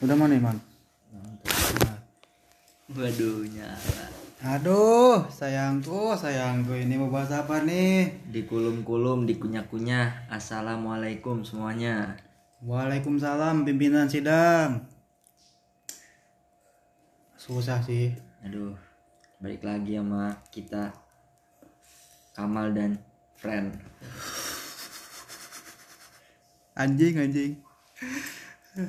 [0.00, 0.56] Udah mana Iman?
[2.96, 4.04] Waduh nyala.
[4.40, 8.08] Aduh, sayangku, sayangku ini mau bahas apa nih?
[8.32, 10.32] Dikulum-kulum, dikunyah-kunyah.
[10.32, 12.16] Assalamualaikum semuanya.
[12.64, 14.88] Waalaikumsalam pimpinan sidang.
[17.36, 18.16] Susah sih.
[18.40, 18.72] Aduh,
[19.36, 20.96] balik lagi sama kita
[22.32, 22.96] Kamal dan
[23.36, 23.76] friend.
[26.72, 27.52] Anjing, anjing.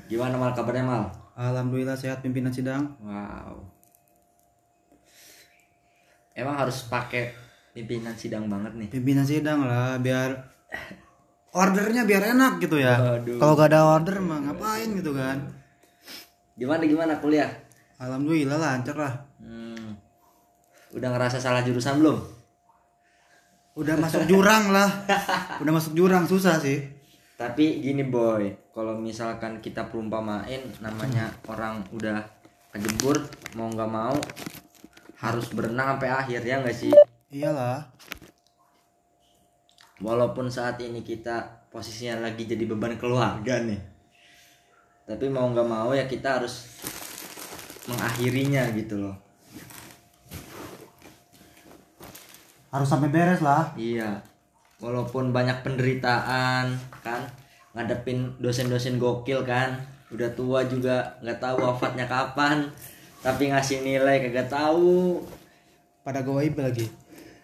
[0.06, 1.04] Gimana mal kabarnya mal?
[1.34, 2.94] Alhamdulillah sehat pimpinan sidang.
[3.02, 3.66] Wow.
[6.38, 7.34] Emang harus pakai
[7.74, 8.88] pimpinan sidang banget nih.
[8.92, 10.38] Pimpinan sidang lah biar
[11.52, 13.20] ordernya biar enak gitu ya.
[13.42, 15.50] Kalau gak ada order mah ngapain gitu kan?
[16.56, 17.50] Gimana gimana kuliah?
[17.98, 19.14] Alhamdulillah lancar lah.
[19.42, 19.98] Hmm.
[20.94, 22.18] Udah ngerasa salah jurusan belum?
[23.82, 24.90] Udah masuk jurang lah.
[25.64, 26.86] Udah masuk jurang susah sih.
[27.40, 32.24] Tapi gini boy, kalau misalkan kita perumpamain namanya orang udah
[32.72, 33.20] kejebur
[33.60, 34.16] mau nggak mau
[35.20, 36.92] harus berenang sampai akhir ya nggak sih?
[37.30, 37.84] Iyalah.
[40.02, 43.78] Walaupun saat ini kita posisinya lagi jadi beban keluarga nih,
[45.06, 46.66] tapi mau nggak mau ya kita harus
[47.86, 49.16] mengakhirinya gitu loh.
[52.74, 53.78] Harus sampai beres lah.
[53.78, 54.26] Iya,
[54.82, 56.74] walaupun banyak penderitaan
[57.06, 57.22] kan,
[57.72, 59.80] ngadepin dosen-dosen gokil kan,
[60.12, 62.68] udah tua juga nggak tahu wafatnya kapan,
[63.24, 65.24] tapi ngasih nilai kagak tahu.
[66.02, 66.90] Pada goib lagi.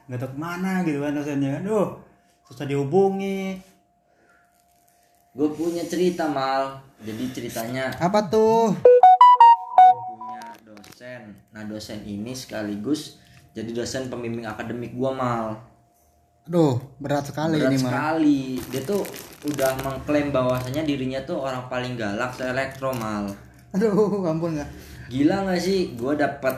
[0.09, 1.61] Nggak tahu ke mana gitu kan dosennya.
[1.61, 2.01] Aduh,
[2.47, 3.61] susah dihubungi.
[5.37, 8.73] Gue punya cerita mal, jadi ceritanya Apa tuh?
[8.73, 11.37] gue punya dosen.
[11.53, 13.21] Nah dosen ini sekaligus
[13.57, 15.45] jadi dosen pembimbing akademik gua mal.
[16.47, 17.91] Aduh, berat sekali Berat ini mah.
[17.91, 18.39] sekali.
[18.71, 19.03] Dia tuh
[19.43, 23.27] udah mengklaim bahwasanya dirinya tuh orang paling galak se elektro mal.
[23.75, 24.69] Aduh, ampun nggak.
[25.07, 26.55] Gila gak sih gue dapat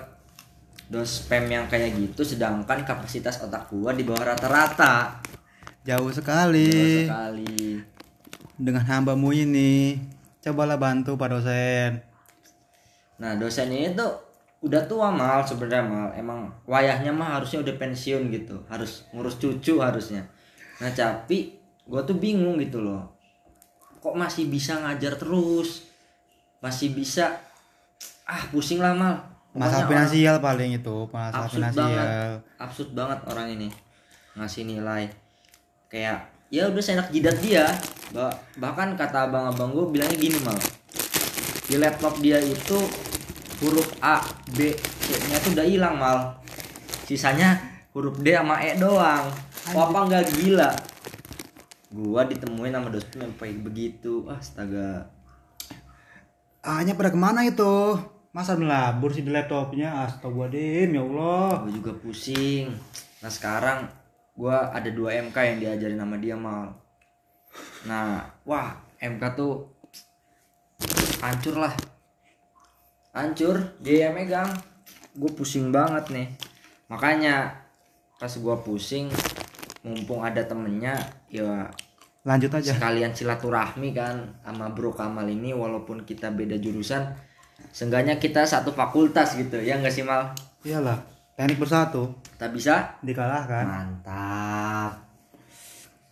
[0.89, 5.21] dos spam yang kayak gitu sedangkan kapasitas otak gua di bawah rata-rata.
[5.85, 7.05] Jauh Jauh sekali.
[7.05, 7.77] sekali.
[8.57, 9.97] Dengan hambamu ini.
[10.39, 11.91] Cobalah bantu Pak dosen.
[13.19, 14.28] Nah dosen ini tuh
[14.59, 16.07] udah tua mal sebenarnya mal.
[16.11, 18.59] Emang wayahnya mah harusnya udah pensiun gitu.
[18.67, 20.23] Harus ngurus cucu harusnya.
[20.79, 23.15] Nah tapi gue tuh bingung gitu loh.
[23.99, 25.87] Kok masih bisa ngajar terus?
[26.59, 27.35] Masih bisa
[28.23, 29.15] ah pusing lah mal.
[29.49, 31.73] Masalah Pokoknya orang- finansial paling itu, masalah absurd banget.
[31.73, 32.31] Finansial.
[32.59, 33.67] absurd banget orang ini.
[34.37, 35.03] Ngasih nilai.
[35.89, 37.65] Kayak ya udah seenak jidat dia.
[38.09, 40.55] Bah- bahkan kata abang-abang gue bilangnya gini mal.
[41.65, 42.77] Di laptop dia itu
[43.59, 44.23] huruf A
[44.55, 46.39] B C nya tuh udah hilang mal.
[47.03, 47.59] Sisanya
[47.91, 49.27] huruf D sama E doang.
[49.75, 50.71] Oh, apa nggak gila?
[51.91, 54.23] Gua ditemuin sama dosen sampai begitu.
[54.29, 55.09] Astaga.
[56.63, 57.97] A-nya pada ke mana itu?
[58.29, 60.05] Masa melabur sih di laptopnya?
[60.05, 61.65] Astagfirullahaladzim, ya Allah.
[61.65, 62.69] gue juga pusing.
[63.25, 63.89] Nah sekarang
[64.37, 66.77] gua ada dua MK yang diajarin sama dia mal.
[67.89, 69.65] Nah wah MK tuh
[71.19, 71.73] hancur lah
[73.11, 74.49] hancur dia yang megang
[75.17, 76.27] gue pusing banget nih
[76.87, 77.51] makanya
[78.19, 79.07] pas gua pusing
[79.81, 80.93] mumpung ada temennya
[81.31, 81.63] ya
[82.27, 82.75] Lanjut aja.
[82.75, 87.07] sekalian silaturahmi kan sama bro Kamal ini walaupun kita beda jurusan
[87.71, 90.35] seenggaknya kita satu fakultas gitu ya nggak sih mal
[90.67, 90.99] Iyalah,
[91.39, 93.63] teknik bersatu tak bisa dikalahkan.
[93.63, 94.91] Mantap.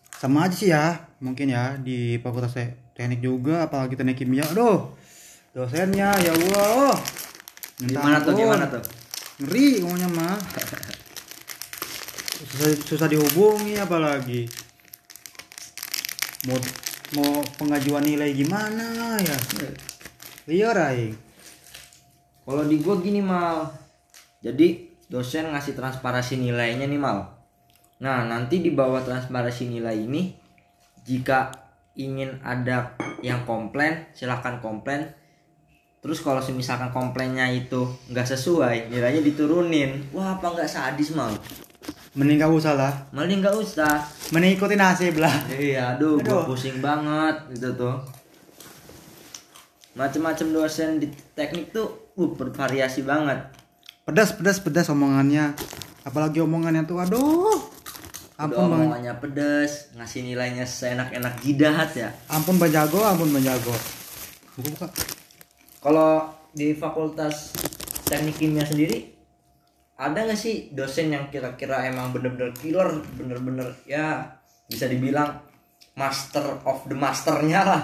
[0.08, 4.48] Sama aja sih ya, mungkin ya di fakultas te- teknik juga, apalagi teknik kimia.
[4.48, 4.96] Aduh,
[5.58, 6.94] dosennya ya Allah.
[7.82, 8.34] Minta Gimana tuh?
[8.38, 8.84] Gimana tuh?
[9.42, 10.38] Ngeri ngomongnya mah.
[12.38, 14.46] Susah, susah dihubungi apalagi.
[16.46, 16.62] Mau
[17.18, 19.38] mau pengajuan nilai gimana ya?
[20.46, 21.18] Liar aing.
[22.46, 23.74] Kalau di gua gini mal.
[24.46, 27.34] Jadi dosen ngasih transparasi nilainya nih mal.
[27.98, 30.38] Nah nanti di bawah transparasi nilai ini,
[31.02, 31.50] jika
[31.98, 32.94] ingin ada
[33.26, 35.10] yang komplain, silahkan komplain.
[35.98, 40.14] Terus kalau misalkan komplainnya itu nggak sesuai, nilainya diturunin.
[40.14, 41.34] Wah apa nggak sadis mal?
[42.18, 42.94] Mending gak usah lah.
[43.14, 44.02] Mending nggak usah.
[44.34, 45.34] Mending ikutin nasib lah.
[45.54, 46.26] Iya, aduh, Aduh.
[46.26, 47.94] gua pusing banget gitu tuh.
[49.94, 53.38] Macem-macem dosen di teknik tuh uh, bervariasi banget.
[54.02, 55.54] Pedas, pedas, pedas omongannya.
[56.10, 57.54] Apalagi omongannya tuh, aduh.
[58.38, 62.10] Udah Ampun bang, omongannya pedes, ngasih nilainya seenak-enak jidat ya.
[62.30, 63.74] ampun bang jago, ampun bang jago.
[64.58, 64.88] Buka buka.
[65.82, 67.54] Kalau di fakultas
[68.08, 69.14] teknik kimia sendiri
[69.98, 74.30] ada nggak sih dosen yang kira-kira emang bener-bener killer, bener-bener ya
[74.70, 75.42] bisa dibilang
[75.98, 77.84] master of the masternya lah.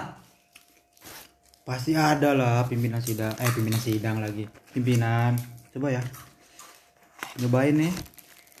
[1.64, 4.44] pasti ada lah pimpinan sidang eh pimpinan sidang lagi.
[4.76, 5.32] Pimpinan.
[5.72, 6.02] Coba ya.
[7.40, 7.92] Nyobain nih.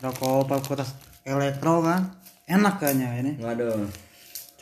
[0.00, 2.16] Rokok fakultas elektro kan?
[2.48, 3.32] Enak kayaknya ini.
[3.44, 3.86] Waduh.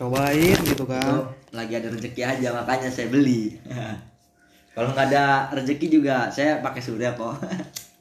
[0.02, 3.60] Cobain gitu itu kan lagi ada rezeki aja makanya saya beli
[4.72, 7.36] kalau nggak ada rezeki juga saya pakai surya kok.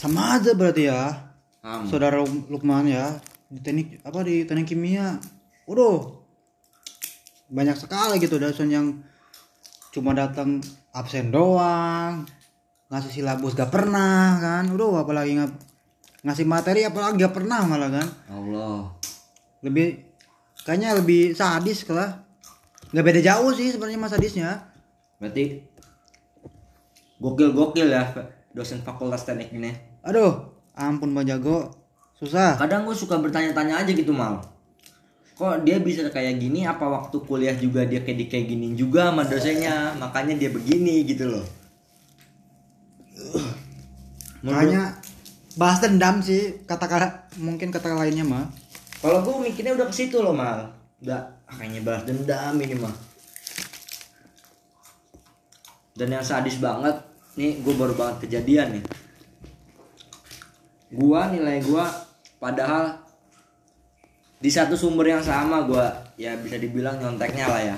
[0.00, 1.30] Sama aja berarti ya.
[1.64, 1.88] Am.
[1.88, 3.16] saudara Lukman ya
[3.48, 5.16] di teknik apa di teknik kimia.
[5.64, 6.26] Waduh.
[7.48, 9.00] Banyak sekali gitu dosen yang
[9.94, 10.58] cuma datang
[10.90, 12.26] absen doang
[12.90, 14.66] ngasih silabus gak pernah kan?
[14.74, 15.52] Udah apalagi nggak
[16.26, 18.08] ngasih materi apalagi gak pernah malah kan?
[18.28, 18.90] Allah.
[19.62, 20.02] Lebih
[20.66, 22.23] kayaknya lebih sadis lah
[22.94, 24.70] nggak beda jauh sih sebenarnya mas sadisnya
[25.18, 25.66] berarti
[27.18, 28.14] gokil gokil ya
[28.54, 29.74] dosen fakultas teknik ini.
[30.06, 31.74] Aduh ampun bang jago.
[32.14, 32.54] Susah.
[32.54, 34.38] Kadang gue suka bertanya-tanya aja gitu mal.
[35.34, 36.62] Kok dia bisa kayak gini?
[36.62, 39.98] Apa waktu kuliah juga dia kayak di kayak gini juga sama dosennya?
[39.98, 41.42] Makanya dia begini gitu loh.
[44.46, 45.02] Makanya
[45.58, 46.86] bahas dendam sih kata
[47.38, 48.50] mungkin kata lainnya mah
[48.98, 50.66] kalau gue mikirnya udah ke situ loh mal
[51.02, 51.20] udah
[51.50, 52.94] ah, kayaknya balas dendam ini mah
[55.94, 56.98] dan yang sadis banget
[57.38, 58.84] nih gue baru banget kejadian nih.
[60.94, 61.90] Gua nilai gua
[62.38, 63.02] padahal
[64.38, 67.76] di satu sumber yang sama gua ya bisa dibilang nyonteknya lah ya.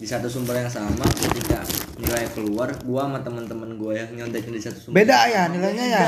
[0.00, 1.64] Di satu sumber yang sama ketika
[2.00, 6.04] nilai keluar gua sama temen-temen gua yang nyontekin di satu sumber beda ya nilainya ya?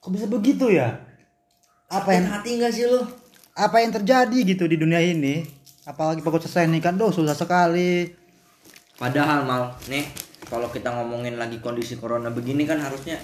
[0.00, 0.96] Kok bisa begitu ya?
[1.92, 3.04] Apa yang hati nggak sih lo
[3.52, 5.44] apa yang terjadi gitu di dunia ini?
[5.82, 8.06] Apalagi fakultas teknik kan doh susah sekali.
[8.96, 10.06] Padahal mal, nih
[10.46, 13.18] kalau kita ngomongin lagi kondisi corona begini kan harusnya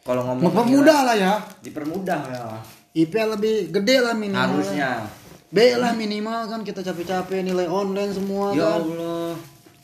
[0.00, 1.34] kalau ngomong mempermudah lah ya.
[1.60, 2.42] Dipermudah ya.
[2.90, 4.58] IP lebih gede lah minimal.
[4.58, 5.06] Harusnya.
[5.50, 8.86] B lah minimal kan kita capek-capek nilai online semua Ya kan.
[8.86, 9.34] Allah.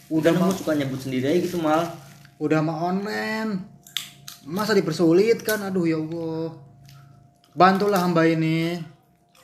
[0.09, 1.83] Udah mah- gue suka nyebut sendiri aja gitu mal.
[2.37, 3.61] udah mah online.
[4.43, 5.59] Masa dipersulit kan?
[5.61, 6.55] Aduh ya Allah.
[7.53, 8.79] Bantulah hamba ini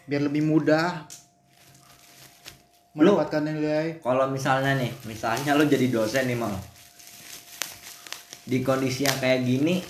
[0.07, 1.07] biar lebih mudah
[2.93, 6.53] mendapatkan nilai Kalau misalnya nih, misalnya lo jadi dosen nih mal.
[8.45, 9.81] Di kondisi yang kayak gini,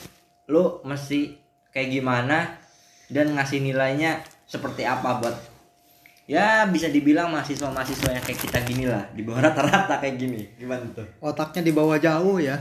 [0.53, 1.35] lo mesti
[1.73, 2.63] kayak gimana
[3.09, 5.37] dan ngasih nilainya seperti apa buat
[6.29, 10.85] ya bisa dibilang mahasiswa-mahasiswa yang kayak kita gini lah di bawah rata-rata kayak gini gimana
[10.93, 12.61] tuh otaknya di bawah jauh ya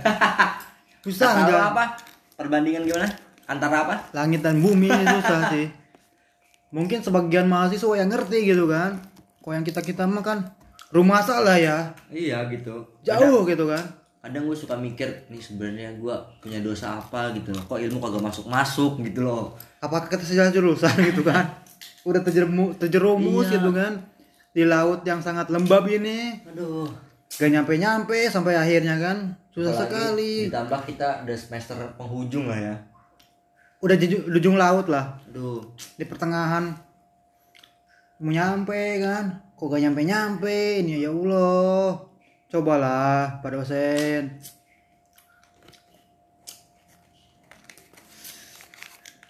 [1.06, 1.98] susah Atau apa?
[2.38, 3.07] Perbandingan gimana?
[3.45, 3.95] Antara apa?
[4.15, 5.81] langit dan bumi susah sih
[6.72, 8.96] mungkin sebagian mahasiswa yang ngerti gitu kan
[9.38, 10.40] kok yang kita kita mah kan
[10.90, 12.84] rumah salah ya Iya gitu.
[13.02, 13.84] jauh gitu kan
[14.22, 17.66] Kadang gue suka mikir, nih sebenarnya gue punya dosa apa gitu loh.
[17.66, 19.58] Kok ilmu kagak masuk-masuk gitu loh.
[19.80, 21.58] apakah kita sejalan jurusan gitu kan
[22.02, 23.58] udah terjerumus terjerumus Iya.
[23.58, 23.98] gitu kan
[24.52, 26.86] di laut yang sangat lembab ini Aduh.
[27.32, 29.18] gak nyampe nyampe sampai akhirnya kan
[29.50, 32.76] susah Apalagi sekali Ditambah kita udah semester penghujung lah ya.
[33.81, 35.66] Udah di ujung laut lah Aduh.
[35.98, 36.69] di pertengahan
[38.22, 41.98] mau nyampe kan kok gak nyampe nyampe ini ya Allah
[42.48, 44.38] cobalah Pak dosen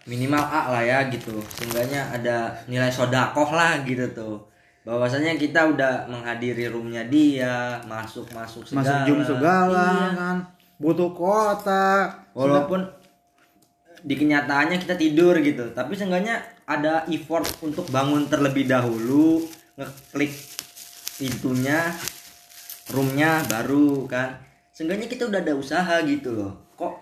[0.01, 1.37] Minimal A lah ya gitu.
[1.45, 4.37] Seenggaknya ada nilai sodakoh lah gitu tuh.
[4.81, 8.81] Bahwasanya kita udah menghadiri roomnya dia, masuk-masuk segala.
[8.81, 10.09] masuk jum segala Iya.
[10.17, 10.37] kan
[10.81, 12.81] butuh kota Walaupun
[14.01, 19.45] di kenyataannya kita tidur gitu, tapi seenggaknya ada effort untuk bangun terlebih dahulu,
[19.77, 20.33] ngeklik
[21.21, 21.93] pintunya,
[22.89, 24.41] roomnya baru kan.
[24.73, 26.53] Seenggaknya kita udah ada usaha gitu loh.
[26.73, 26.93] Kok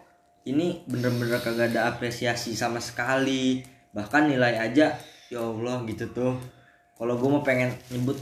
[0.51, 3.63] ini bener-bener kagak ada apresiasi sama sekali.
[3.96, 4.98] Bahkan nilai aja
[5.29, 6.36] ya Allah gitu tuh.
[7.00, 8.20] Kalau gue mau pengen nyebut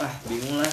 [0.00, 0.72] ah bingung lah.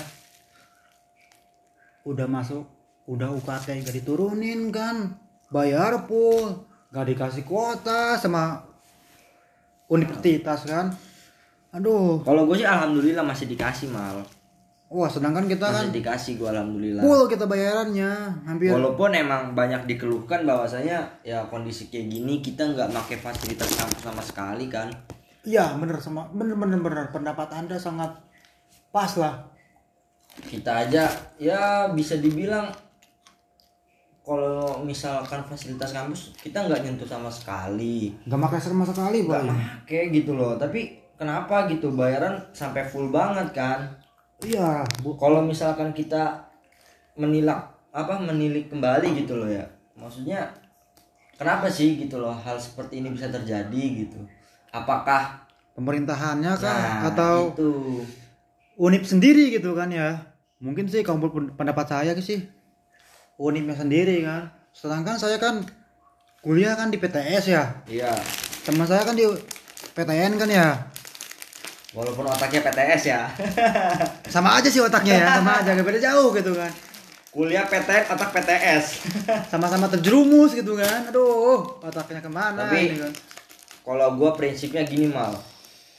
[2.08, 2.64] udah masuk
[3.04, 5.20] udah UKT gak diturunin kan
[5.52, 6.64] bayar full
[6.98, 8.58] gak dikasih kuota sama
[9.86, 10.90] universitas kan
[11.70, 14.18] aduh Kalau gue sih alhamdulillah masih dikasih mal.
[14.88, 17.04] wah sedangkan kita kan Masih dikasih gue alhamdulillah.
[17.06, 18.10] full kita bayarannya
[18.50, 24.02] hampir Walaupun emang banyak dikeluhkan bahwasanya ya kondisi kayak gini kita nggak pakai fasilitas kampus
[24.02, 24.90] sama sekali kan.
[25.46, 28.10] iya bener sama bener bener bener pendapat anda sangat
[28.90, 29.46] pas lah
[30.38, 31.06] Kita aja
[31.38, 32.70] ya bisa dibilang
[34.28, 38.12] kalau misalkan fasilitas kampus kita nggak nyentuh sama sekali.
[38.28, 40.60] gak pakai sama sekali Nggak pak make gitu loh.
[40.60, 43.88] Tapi kenapa gitu bayaran sampai full banget kan?
[44.44, 46.44] iya bu Kalau misalkan kita
[47.16, 49.64] menilak apa menilik kembali gitu loh ya.
[49.96, 50.52] Maksudnya
[51.40, 54.20] kenapa sih gitu loh hal seperti ini bisa terjadi gitu?
[54.76, 57.72] Apakah pemerintahannya kan Nah, atau itu
[58.76, 60.20] unip sendiri gitu kan ya
[60.58, 62.57] mungkin sih kalau pen- pendapat saya sih
[63.38, 64.50] unipnya sendiri kan.
[64.74, 65.62] Sedangkan saya kan
[66.42, 67.64] kuliah kan di PTS ya.
[67.86, 68.14] Iya.
[68.66, 69.26] Teman saya kan di
[69.94, 70.68] PTN kan ya.
[71.94, 73.22] Walaupun otaknya PTS ya.
[74.34, 76.70] Sama aja sih otaknya ya sama aja gak beda jauh gitu kan.
[77.32, 78.86] Kuliah PTN otak PTS
[79.54, 81.10] sama-sama terjerumus gitu kan.
[81.10, 83.14] Aduh otaknya ke mana Tapi- kan.
[83.88, 85.32] kalau gue prinsipnya gini mal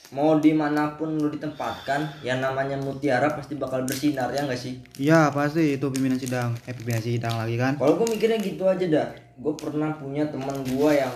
[0.09, 4.81] mau di mana pun lu ditempatkan yang namanya mutiara pasti bakal bersinar ya nggak sih?
[4.97, 5.77] Iya pasti.
[5.77, 6.57] Itu pimpinan sidang.
[6.65, 7.77] Eh pimpinan sidang lagi kan?
[7.77, 11.13] Kalau gue mikirnya gitu aja dah gue pernah punya teman gue yang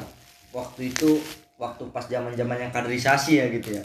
[0.55, 1.19] waktu itu
[1.59, 3.83] waktu pas zaman zamannya kaderisasi ya gitu ya.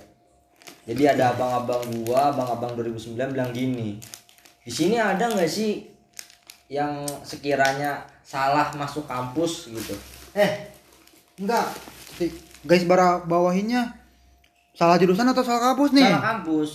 [0.88, 4.00] Jadi ada abang-abang gua abang-abang 2009 bilang gini
[4.64, 5.84] di sini ada nggak sih
[6.68, 9.72] yang sekiranya salah masuk kampus?
[9.72, 9.96] Gitu.
[10.36, 10.68] Eh
[11.40, 11.72] enggak.
[12.64, 13.96] Guys bara bawahinnya
[14.78, 16.06] salah jurusan atau salah kampus nih?
[16.06, 16.70] Salah kampus.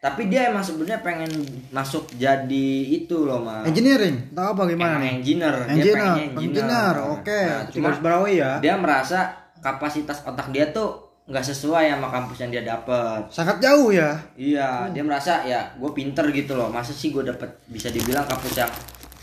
[0.00, 1.28] Tapi dia emang sebenarnya pengen
[1.68, 4.32] masuk jadi itu loh mas engineering?
[4.32, 5.12] Tahu apa gimana Emang nih?
[5.20, 5.54] engineer.
[5.60, 6.16] Dia engineer.
[6.32, 6.94] engineer.
[7.04, 8.52] oke Nah, Tiga cuma bawahi ya?
[8.64, 9.28] dia merasa
[9.60, 10.88] kapasitas otak dia tuh
[11.28, 13.28] nggak sesuai sama kampus yang dia dapet.
[13.28, 14.16] Sangat jauh ya?
[14.32, 16.72] Iya dia merasa ya gue pinter gitu loh.
[16.72, 18.72] Masa sih gue dapet bisa dibilang kampus yang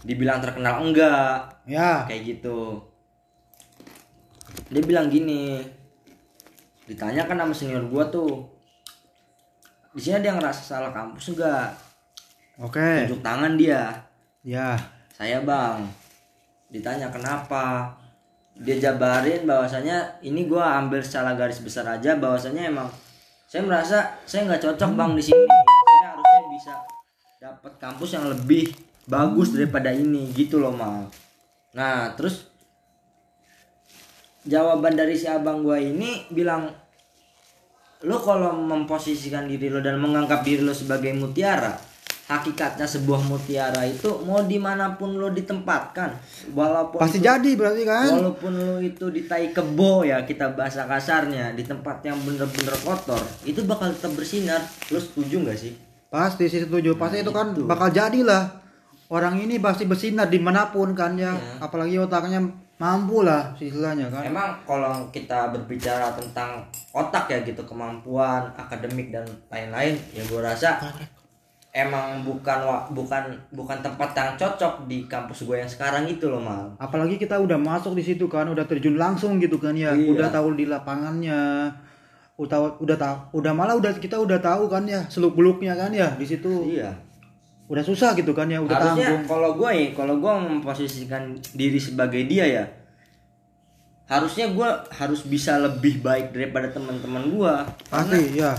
[0.05, 1.57] dibilang terkenal enggak?
[1.65, 2.05] Ya.
[2.05, 2.85] Kayak gitu.
[4.69, 5.57] Dia bilang gini
[6.87, 8.57] ditanyakan sama senior gue tuh
[9.97, 11.73] di sini dia ngerasa salah kampus enggak
[12.61, 13.09] oke.
[13.09, 13.89] Tunjuk tangan dia.
[14.45, 14.77] Ya.
[15.13, 15.89] Saya bang.
[16.69, 17.89] Ditanya kenapa?
[18.57, 22.89] Dia jabarin bahwasanya ini gua ambil secara garis besar aja bahwasanya emang
[23.45, 25.45] saya merasa saya nggak cocok bang di sini.
[25.45, 26.73] Saya harusnya bisa
[27.37, 28.73] dapat kampus yang lebih
[29.05, 31.05] bagus daripada ini gitu loh mal.
[31.77, 32.49] Nah terus
[34.47, 36.71] jawaban dari si abang gua ini bilang
[37.99, 41.73] lo kalau memposisikan diri lo dan menganggap diri lo sebagai mutiara
[42.27, 46.11] hakikatnya sebuah mutiara itu mau di mana pun lo ditempatkan.
[46.51, 48.07] Walaupun pasti itu- jadi berarti kan?
[48.13, 53.23] walaupun lo itu di tai kebo ya kita bahasa kasarnya di tempat yang bener-bener kotor
[53.43, 54.59] itu bakal tetap bersinar.
[54.91, 55.71] Lo setuju nggak sih?
[56.07, 56.95] Pasti sih setuju.
[56.95, 57.63] Pasti Nah, itu kan itu.
[57.63, 58.59] bakal jadilah.
[59.07, 61.31] Orang ini pasti bersinar di mana pun kan ya.
[61.31, 61.63] Iya.
[61.63, 62.43] apalagi otaknya
[62.77, 64.21] mampu lah istilahnya kan.
[64.21, 66.61] Emang kalau kita berbicara tentang
[66.93, 70.77] otak ya gitu kemampuan akademik dan lain-lain ya gue rasa
[71.73, 76.73] emang bukan bukan bukan tempat yang cocok di kampus gue yang sekarang itu loh mal
[76.81, 79.93] apalagi kita udah masuk di situ kan udah terjun langsung gitu kan ya.
[79.93, 80.13] Iya.
[80.13, 81.69] udah tahu di lapangannya
[82.37, 86.13] udah udah tahu udah malah udah kita udah tahu kan ya seluk beluknya kan ya
[86.13, 86.77] di situ.
[86.77, 87.06] Iya
[87.67, 89.27] udah susah gitu kan ya udah harusnya tanggung.
[89.27, 92.65] kalau gue ya kalau gue memposisikan diri sebagai dia ya
[94.07, 97.53] harusnya gue harus bisa lebih baik daripada teman-teman gue
[97.91, 98.55] pasti ya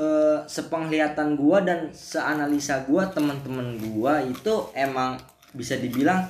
[0.00, 5.20] eh, sepenglihatan gue dan seanalisa gue teman-teman gue itu emang
[5.52, 6.24] bisa dibilang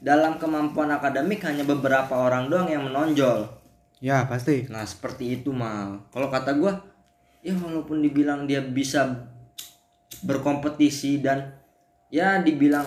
[0.00, 3.46] dalam kemampuan akademik hanya beberapa orang doang yang menonjol.
[4.00, 4.64] Ya pasti.
[4.72, 6.00] Nah seperti itu mal.
[6.08, 6.72] Kalau kata gua,
[7.44, 9.28] ya walaupun dibilang dia bisa
[10.20, 11.54] berkompetisi dan
[12.08, 12.84] ya dibilang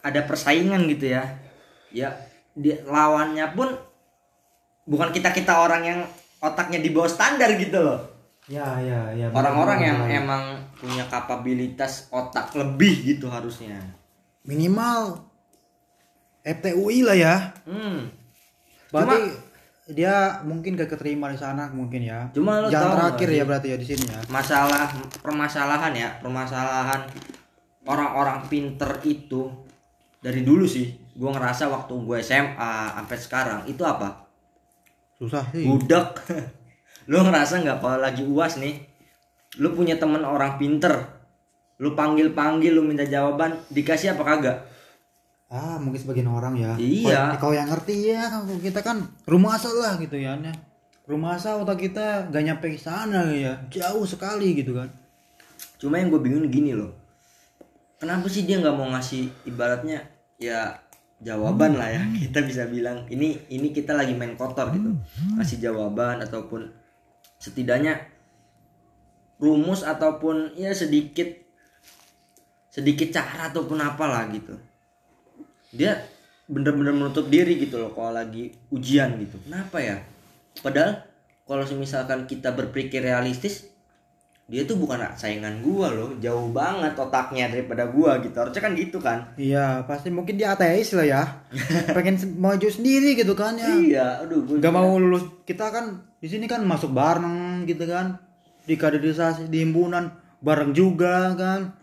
[0.00, 1.24] ada persaingan gitu ya,
[1.90, 2.14] ya
[2.52, 3.74] dia lawannya pun
[4.84, 6.00] bukan kita kita orang yang
[6.38, 8.00] otaknya di bawah standar gitu loh.
[8.46, 10.42] ya ya ya Orang-orang yang emang
[10.76, 13.82] punya kapabilitas otak lebih gitu harusnya.
[14.42, 15.26] minimal
[16.40, 18.06] FTUI lah ya Hmm.
[18.86, 19.34] berarti
[19.86, 22.26] dia mungkin gak keterima di sana mungkin ya.
[22.34, 24.20] Cuma lo Jangan terakhir ya berarti ya di sini ya.
[24.26, 24.90] Masalah
[25.22, 27.06] permasalahan ya permasalahan
[27.86, 29.46] orang-orang pinter itu
[30.18, 30.90] dari dulu sih.
[31.14, 34.26] Gue ngerasa waktu gue SMA sampai sekarang itu apa?
[35.16, 35.62] Susah sih.
[35.62, 36.18] Budak.
[37.10, 38.82] Lu ngerasa nggak kalau lagi uas nih?
[39.62, 41.16] Lu punya temen orang pinter
[41.76, 44.58] lu panggil panggil lu minta jawaban dikasih apa kagak
[45.46, 46.74] ah mungkin sebagian orang ya.
[46.74, 47.38] Iya.
[47.38, 48.26] kalau yang ngerti ya
[48.58, 50.34] kita kan rumah asal lah gitu ya
[51.06, 54.90] rumah asal otak kita gak nyampe ke sana ya jauh sekali gitu kan.
[55.78, 56.90] Cuma yang gue bingung gini loh.
[57.96, 60.02] Kenapa sih dia nggak mau ngasih ibaratnya
[60.36, 60.82] ya
[61.22, 62.02] jawaban lah ya?
[62.26, 64.98] Kita bisa bilang ini ini kita lagi main kotor gitu.
[65.38, 66.66] Kasih jawaban ataupun
[67.38, 68.02] setidaknya
[69.38, 71.28] rumus ataupun ya sedikit
[72.72, 74.56] sedikit cara ataupun apalah gitu
[75.76, 76.02] dia
[76.46, 79.36] bener-bener menutup diri gitu loh kalau lagi ujian gitu.
[79.44, 79.98] Kenapa ya?
[80.62, 81.04] Padahal
[81.46, 83.70] kalau misalkan kita berpikir realistis
[84.46, 86.14] dia tuh bukan saingan gua loh.
[86.22, 88.38] Jauh banget otaknya daripada gua gitu.
[88.38, 89.34] Harusnya kan gitu kan?
[89.34, 91.22] Iya pasti mungkin dia ateis lah ya.
[91.98, 93.66] Pengen maju sendiri gitu kan ya.
[93.74, 95.26] Iya aduh gua gak mau lulus.
[95.42, 98.22] Kita kan di sini kan masuk bareng gitu kan.
[98.62, 101.74] Di kaderisasi di himpunan bareng juga kan.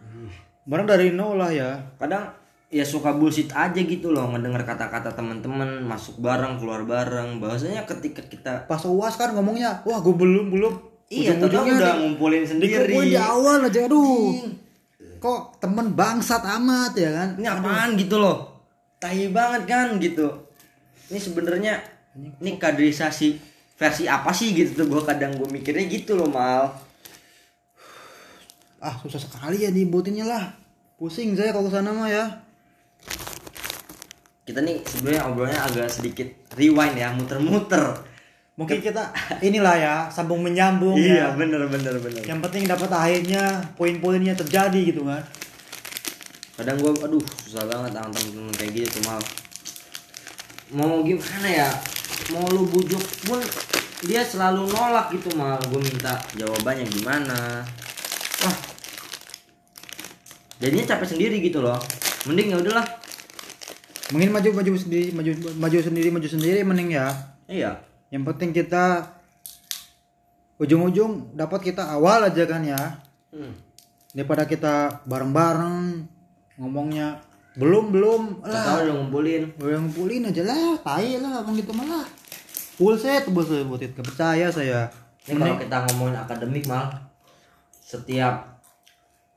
[0.63, 1.83] Bareng dari nol lah ya.
[1.99, 2.42] Kadang
[2.73, 7.37] ya suka bullshit aja gitu loh ngedenger kata-kata teman-teman masuk bareng keluar bareng.
[7.37, 10.73] Bahwasanya ketika kita pas uas kan ngomongnya wah gue belum belum.
[11.07, 12.73] Iya Ujung-ujungnya udah di- ngumpulin sendiri.
[12.89, 14.33] dikumpulin di awal aja aduh.
[15.19, 17.29] Kok temen bangsat amat ya kan?
[17.37, 18.65] Ini apaan gitu loh?
[18.97, 20.25] Tai banget kan gitu.
[21.07, 21.77] Ini sebenarnya
[22.41, 23.37] ini kaderisasi
[23.75, 24.85] versi apa sih gitu tuh?
[24.89, 26.73] Gue kadang gue mikirnya gitu loh mal.
[28.79, 30.43] Ah susah sekali ya dibutinnya lah.
[30.97, 32.25] Pusing saya kalau ke sana mah ya
[34.43, 36.27] kita nih sebenarnya obrolnya agak sedikit
[36.59, 37.95] rewind ya muter-muter.
[38.53, 39.09] Mungkin kita
[39.41, 41.37] inilah ya sambung menyambung iya ya.
[41.39, 42.21] bener bener bener.
[42.21, 45.23] Yang penting dapat akhirnya poin-poinnya terjadi gitu kan.
[46.59, 49.21] Kadang gue aduh susah banget sama temen-temen kayak gitu tuh mal
[50.73, 51.69] mau gimana ya
[52.33, 53.37] mau lu bujuk pun
[54.05, 57.63] dia selalu nolak gitu mal gue minta jawabannya gimana.
[58.43, 58.57] Wah.
[60.61, 61.79] Jadinya capek sendiri gitu loh.
[62.29, 62.85] Mending ya udahlah
[64.13, 67.09] mungkin maju maju sendiri maju maju sendiri maju sendiri mending ya.
[67.49, 67.81] Iya.
[68.13, 69.09] Yang penting kita
[70.61, 73.01] ujung-ujung dapat kita awal aja kan ya.
[73.33, 73.57] Hmm.
[74.13, 76.05] daripada kita bareng-bareng
[76.61, 77.17] ngomongnya
[77.57, 78.85] belum belum tahu lah.
[78.85, 79.49] udah ngumpulin.
[79.57, 82.05] Udah ngumpulin aja lah tai lah abang gitu malah
[82.77, 83.97] full set bos buat itu.
[84.05, 84.93] Percaya saya.
[85.25, 86.93] Ini kalau kita ngomongin akademik mal
[87.81, 88.61] setiap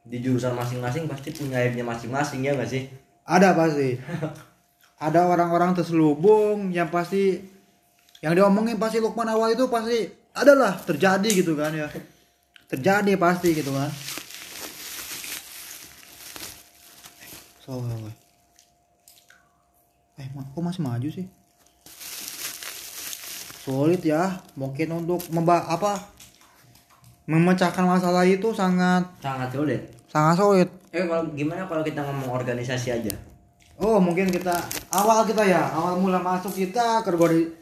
[0.04, 2.86] di jurusan masing-masing pasti punya aibnya masing-masing ya gak sih?
[3.26, 3.96] Ada pasti
[4.96, 7.36] ada orang-orang terselubung yang pasti
[8.24, 11.88] yang diomongin pasti Lukman awal itu pasti adalah terjadi gitu kan ya.
[12.66, 13.92] Terjadi pasti gitu kan.
[17.60, 17.82] So,
[20.16, 21.26] eh kok masih maju sih?
[23.66, 25.98] Sulit ya mungkin untuk memba apa
[27.26, 29.82] memecahkan masalah itu sangat sangat sulit.
[30.06, 30.68] sangat sulit.
[30.94, 33.14] Eh kalau gimana kalau kita ngomong organisasi aja
[33.76, 34.56] Oh mungkin kita
[34.88, 35.68] awal kita ya.
[35.68, 37.52] Awal mula masuk kita organisasi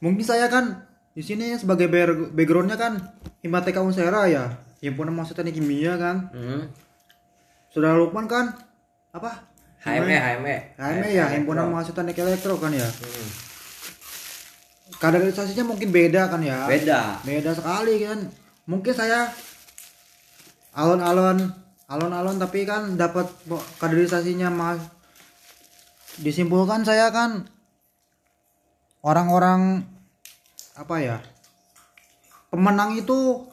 [0.00, 3.00] mungkin saya kan di sini sebagai back- backgroundnya kan
[3.40, 4.52] Himateka Unsera ya.
[4.80, 6.28] Himpunan mahasiswa teknik kimia kan.
[6.32, 6.62] Hmm.
[7.70, 8.50] saudara Lukman kan
[9.14, 9.46] apa?
[9.80, 12.84] HME HME HME ya himpunan mahasiswa teknik elektro kan ya.
[12.84, 13.28] Hmm.
[14.98, 16.66] kaderisasinya mungkin beda kan ya.
[16.66, 17.20] Beda.
[17.22, 18.28] Beda sekali kan.
[18.68, 19.30] Mungkin saya
[20.76, 21.48] alon-alon
[21.90, 23.26] alon-alon tapi kan dapat
[23.78, 24.78] kaderisasinya mas
[26.18, 27.46] disimpulkan saya kan
[29.06, 29.86] orang-orang
[30.74, 31.16] apa ya
[32.50, 33.46] pemenang itu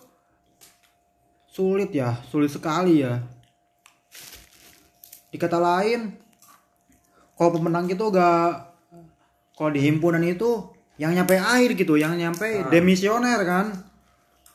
[1.51, 3.21] sulit ya sulit sekali ya.
[5.27, 6.13] Di kata lain
[7.37, 8.73] kalau pemenang itu gak
[9.53, 13.73] kalau di himpunan itu yang nyampe akhir gitu yang nyampe demisioner kan.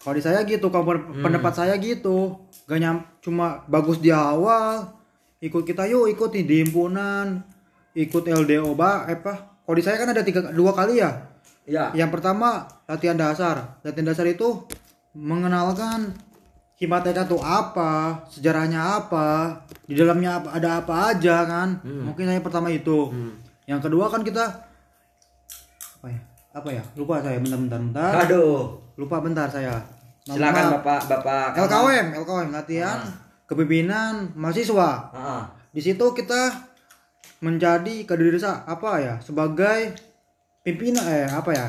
[0.02, 4.90] Kalau di saya gitu kalau pen- pendapat saya gitu gak nyam cuma bagus di awal
[5.42, 7.42] ikut kita yuk ikut di himpunan
[7.92, 9.62] ikut LDO ba eh, apa?
[9.62, 11.10] Kalau di saya kan ada tiga dua kali ya?
[11.68, 13.80] Ya yang pertama latihan dasar.
[13.86, 14.66] Latihan dasar itu
[15.12, 16.16] mengenalkan
[16.82, 19.54] Himateka tuh apa sejarahnya apa
[19.86, 21.78] di dalamnya ada apa aja kan?
[21.86, 23.14] Mungkin saya pertama itu.
[23.70, 24.42] Yang kedua kan kita
[26.02, 26.20] apa ya?
[26.50, 26.82] Apa ya?
[26.98, 28.12] Lupa saya bentar bentar bentar.
[28.26, 28.82] Aduh.
[28.98, 29.78] Lupa bentar saya.
[30.22, 32.98] Maaf, silakan bapak bapak LKWM LKWM latihan
[33.50, 34.90] kepemimpinan mahasiswa.
[35.10, 36.71] Ah, di situ kita
[37.42, 39.98] menjadi kaderisa apa ya sebagai
[40.62, 41.68] pimpinan eh apa ya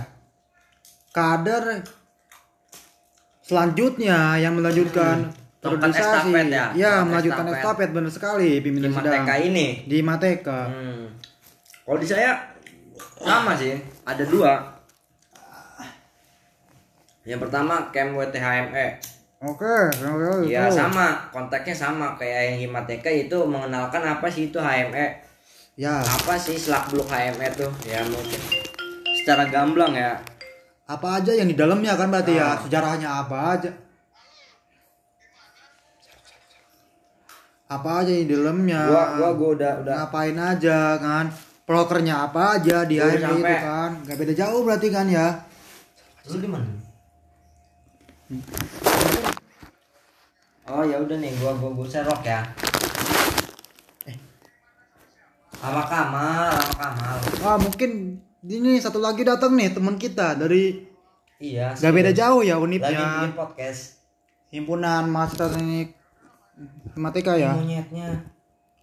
[1.10, 1.82] kader
[3.42, 5.34] selanjutnya yang melanjutkan
[5.66, 6.66] kaderisasi estafet ya?
[6.78, 7.66] ya melanjutkan estafet.
[7.66, 9.68] estafet benar sekali pimpinan Di sidang Mateka ini?
[9.90, 10.60] Di Mateka.
[10.70, 11.04] Hmm.
[11.84, 12.32] kalau di saya
[13.18, 13.74] sama sih
[14.06, 14.54] ada dua.
[17.24, 19.00] Yang pertama Kem WTHME
[19.44, 21.32] oke oke, ya sama.
[21.34, 25.23] Kontaknya sama kayak yang Himateka itu mengenalkan apa sih itu HME
[25.80, 26.02] ya.
[26.02, 27.72] Apa sih selak beluk HME tuh?
[27.86, 28.42] Ya mungkin.
[29.22, 30.20] Secara gamblang ya?
[30.84, 32.54] Apa aja yang di dalamnya kan berarti ya?
[32.54, 32.58] Ah.
[32.60, 33.72] sejarahnya apa aja?
[37.72, 38.82] Apa aja yang di dalamnya?
[38.86, 39.96] Gua gua gua udah udah.
[40.06, 41.26] Ngapain aja kan?
[41.64, 43.58] Prokernya apa aja di HME itu sampai.
[43.64, 43.92] kan?
[44.04, 45.28] Nggak beda jauh berarti kan ya?
[46.30, 46.68] Lu di mana?
[50.68, 51.32] Oh ya udah nih.
[51.40, 52.44] Gua gua gua serok ya
[55.64, 57.16] sama Kamal sama Kamal.
[57.40, 60.84] Wah mungkin ini satu lagi datang nih teman kita dari
[61.40, 64.04] iya nggak beda jauh ya lagi bikin podcast.
[64.52, 65.96] Himpunan mahasiswa teknik
[66.92, 67.56] matematika ya.
[67.56, 68.28] Monyetnya